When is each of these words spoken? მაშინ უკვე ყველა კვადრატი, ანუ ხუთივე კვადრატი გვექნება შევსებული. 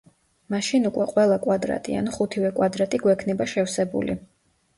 მაშინ 0.53 0.87
უკვე 0.89 1.05
ყველა 1.11 1.37
კვადრატი, 1.43 1.99
ანუ 1.99 2.15
ხუთივე 2.15 2.51
კვადრატი 2.61 3.01
გვექნება 3.05 3.49
შევსებული. 3.53 4.19